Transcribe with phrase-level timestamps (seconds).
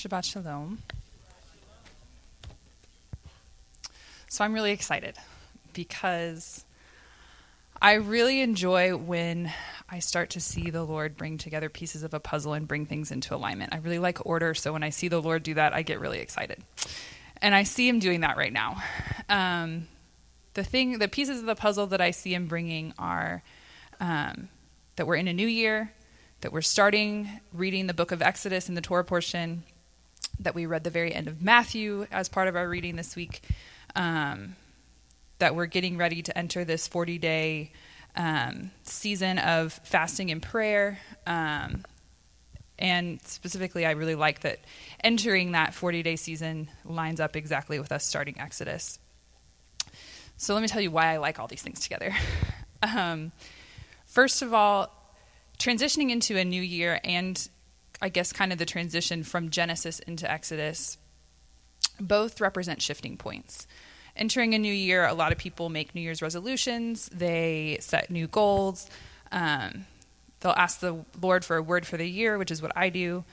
[0.00, 0.78] Shabbat Shalom.
[4.28, 5.16] So I'm really excited
[5.74, 6.64] because
[7.82, 9.52] I really enjoy when
[9.90, 13.10] I start to see the Lord bring together pieces of a puzzle and bring things
[13.10, 13.74] into alignment.
[13.74, 16.20] I really like order, so when I see the Lord do that, I get really
[16.20, 16.62] excited.
[17.42, 18.82] And I see Him doing that right now.
[19.28, 19.86] Um,
[20.54, 23.42] the thing, the pieces of the puzzle that I see Him bringing are
[24.00, 24.48] um,
[24.96, 25.92] that we're in a new year,
[26.40, 29.62] that we're starting reading the book of Exodus in the Torah portion,
[30.40, 33.42] that we read the very end of Matthew as part of our reading this week,
[33.94, 34.56] um,
[35.38, 37.72] that we're getting ready to enter this 40 day
[38.16, 40.98] um, season of fasting and prayer.
[41.26, 41.84] Um,
[42.78, 44.58] and specifically, I really like that
[45.04, 48.98] entering that 40 day season lines up exactly with us starting Exodus.
[50.36, 52.14] So, let me tell you why I like all these things together.
[52.82, 53.30] Um,
[54.06, 54.90] first of all,
[55.58, 57.46] transitioning into a new year and
[58.02, 60.98] I guess kind of the transition from Genesis into Exodus
[62.00, 63.66] both represent shifting points.
[64.16, 68.26] Entering a new year, a lot of people make New Year's resolutions, they set new
[68.26, 68.88] goals.
[69.30, 69.86] Um,
[70.40, 73.24] they'll ask the Lord for a word for the year, which is what I do,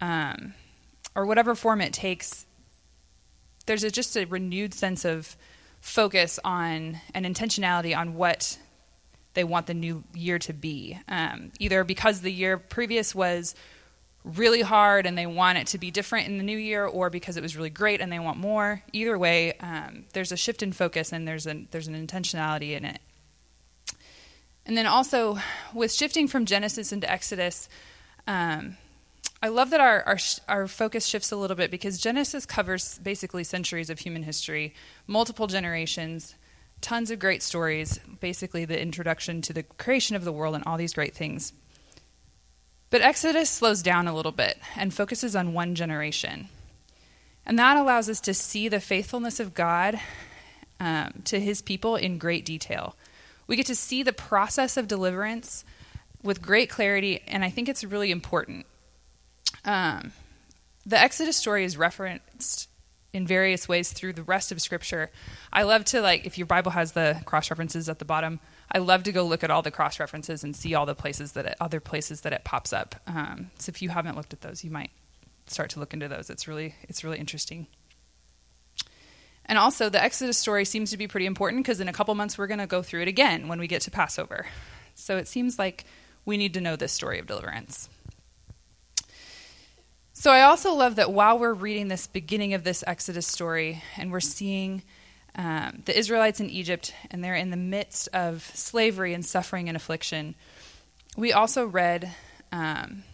[0.00, 0.54] um,
[1.14, 2.46] or whatever form it takes.
[3.66, 5.36] There's a, just a renewed sense of
[5.80, 8.58] focus on and intentionality on what
[9.34, 10.98] they want the new year to be.
[11.08, 13.54] Um, either because the year previous was
[14.24, 17.36] really hard and they want it to be different in the new year, or because
[17.36, 18.82] it was really great and they want more.
[18.92, 22.84] Either way, um, there's a shift in focus and there's an there's an intentionality in
[22.84, 23.00] it.
[24.66, 25.38] And then also
[25.74, 27.68] with shifting from Genesis into Exodus.
[28.26, 28.78] Um,
[29.42, 33.44] I love that our, our, our focus shifts a little bit because Genesis covers basically
[33.44, 34.72] centuries of human history,
[35.06, 36.34] multiple generations,
[36.80, 40.78] tons of great stories, basically the introduction to the creation of the world and all
[40.78, 41.52] these great things.
[42.90, 46.48] But Exodus slows down a little bit and focuses on one generation.
[47.46, 50.00] And that allows us to see the faithfulness of God
[50.80, 52.96] um, to his people in great detail.
[53.46, 55.64] We get to see the process of deliverance
[56.22, 58.66] with great clarity, and I think it's really important.
[59.64, 60.12] Um,
[60.86, 62.68] the Exodus story is referenced
[63.12, 65.10] in various ways through the rest of scripture.
[65.52, 68.40] I love to like if your Bible has the cross references at the bottom.
[68.70, 71.32] I love to go look at all the cross references and see all the places
[71.32, 72.96] that it, other places that it pops up.
[73.06, 74.90] Um, so if you haven't looked at those, you might
[75.46, 76.30] start to look into those.
[76.30, 77.66] It's really it's really interesting.
[79.46, 82.38] And also, the Exodus story seems to be pretty important because in a couple months
[82.38, 84.46] we're going to go through it again when we get to Passover.
[84.94, 85.84] So it seems like
[86.24, 87.88] we need to know this story of deliverance.
[90.14, 94.10] So I also love that while we're reading this beginning of this Exodus story and
[94.10, 94.82] we're seeing
[95.36, 99.76] um, the Israelites in Egypt and they're in the midst of slavery and suffering and
[99.76, 100.34] affliction,
[101.16, 102.12] we also read
[102.52, 103.04] um,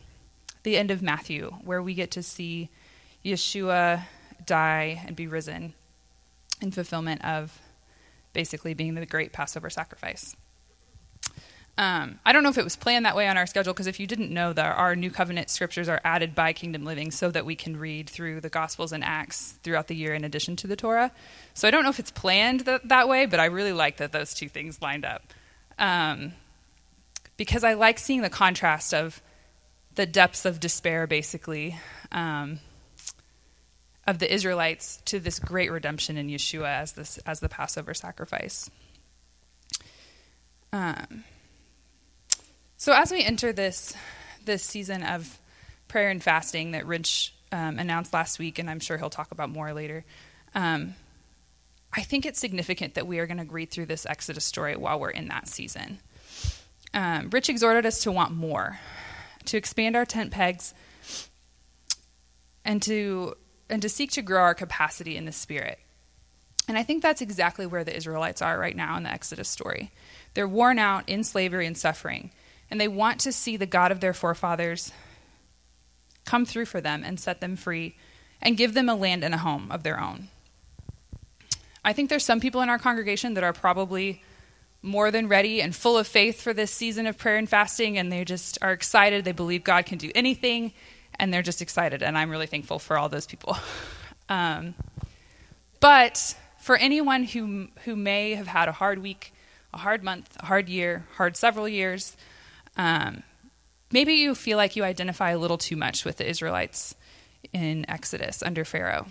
[0.62, 2.69] the end of Matthew where we get to see
[3.25, 4.04] Yeshua
[4.44, 5.75] die and be risen
[6.60, 7.60] in fulfillment of
[8.32, 10.37] basically being the great Passover sacrifice.
[11.78, 13.98] Um, I don't know if it was planned that way on our schedule because if
[13.98, 17.47] you didn't know that our New Covenant scriptures are added by Kingdom Living so that
[17.47, 20.76] we can read through the Gospels and Acts throughout the year in addition to the
[20.76, 21.10] Torah.
[21.54, 24.12] So I don't know if it's planned that, that way, but I really like that
[24.12, 25.22] those two things lined up.
[25.78, 26.32] Um,
[27.38, 29.22] because I like seeing the contrast of
[29.94, 31.78] the depths of despair, basically,
[32.12, 32.60] um,
[34.06, 38.70] of the Israelites to this great redemption in Yeshua as, this, as the Passover sacrifice.
[40.72, 41.25] Um,
[42.81, 43.95] so as we enter this
[44.47, 45.39] this season of
[45.87, 49.51] prayer and fasting that Rich um, announced last week, and I'm sure he'll talk about
[49.51, 50.03] more later,
[50.55, 50.95] um,
[51.93, 54.99] I think it's significant that we are going to read through this Exodus story while
[54.99, 55.99] we're in that season.
[56.95, 58.79] Um, Rich exhorted us to want more,
[59.45, 60.73] to expand our tent pegs,
[62.65, 63.35] and to
[63.69, 65.79] and to seek to grow our capacity in the spirit.
[66.67, 69.91] And I think that's exactly where the Israelites are right now in the Exodus story.
[70.33, 72.31] They're worn out in slavery and suffering
[72.70, 74.93] and they want to see the God of their forefathers
[76.25, 77.96] come through for them and set them free
[78.40, 80.28] and give them a land and a home of their own.
[81.84, 84.22] I think there's some people in our congregation that are probably
[84.82, 88.11] more than ready and full of faith for this season of prayer and fasting, and
[88.11, 89.25] they just are excited.
[89.25, 90.73] They believe God can do anything,
[91.19, 92.02] and they're just excited.
[92.02, 93.56] And I'm really thankful for all those people.
[94.32, 94.75] Um,
[95.81, 99.34] but for anyone who, who may have had a hard week,
[99.75, 102.16] a hard month, a hard year, hard several years,
[102.81, 103.23] um,
[103.93, 106.94] maybe you feel like you identify a little too much with the Israelites
[107.53, 109.06] in Exodus under Pharaoh.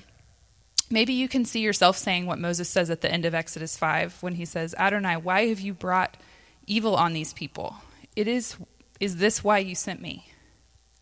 [0.89, 4.23] Maybe you can see yourself saying what Moses says at the end of Exodus 5
[4.23, 6.17] when he says, Adonai, why have you brought
[6.65, 7.75] evil on these people?
[8.15, 8.55] It is,
[8.99, 10.29] is this why you sent me?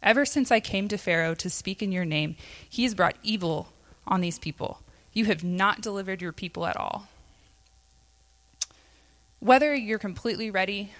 [0.03, 2.35] Ever since I came to Pharaoh to speak in your name,
[2.69, 3.69] he has brought evil
[4.05, 4.81] on these people.
[5.13, 7.07] You have not delivered your people at all.
[9.39, 10.91] Whether you're completely ready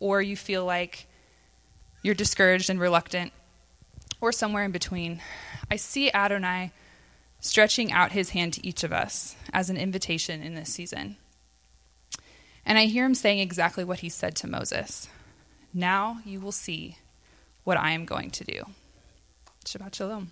[0.00, 1.06] or you feel like
[2.02, 3.32] you're discouraged and reluctant,
[4.20, 5.20] or somewhere in between,
[5.70, 6.72] I see Adonai
[7.40, 11.16] stretching out his hand to each of us as an invitation in this season.
[12.64, 15.08] And I hear him saying exactly what he said to Moses
[15.72, 16.98] Now you will see
[17.64, 18.64] what I am going to do.
[19.64, 20.30] Shabbat Shalom.